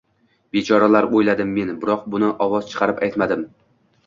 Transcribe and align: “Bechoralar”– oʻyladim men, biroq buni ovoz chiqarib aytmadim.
“Bechoralar”– 0.55 1.07
oʻyladim 1.19 1.51
men, 1.57 1.69
biroq 1.85 2.09
buni 2.15 2.31
ovoz 2.47 2.73
chiqarib 2.73 3.05
aytmadim. 3.09 3.47